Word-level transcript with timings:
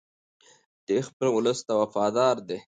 دی 0.85 0.97
خپل 1.07 1.27
ولس 1.35 1.59
ته 1.67 1.73
وفادار 1.81 2.35
دی. 2.47 2.57